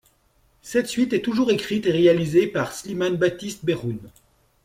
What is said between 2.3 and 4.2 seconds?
par Slimane-Baptiste Berhoun.